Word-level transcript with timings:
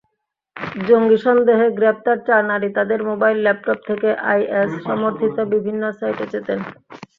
জঙ্গি 0.87 1.17
সন্দেহে 1.25 1.67
গ্রেপ্তার 1.77 2.17
চার 2.27 2.41
নারী 2.51 2.69
তাঁদের 2.77 2.99
মোবাইল, 3.09 3.37
ল্যাপটপ 3.41 3.79
থেকে 3.89 4.09
আইএস-সমর্থিত 4.31 5.37
বিভিন্ন 5.53 5.83
সাইটে 5.99 6.25
যেতেন। 6.33 6.59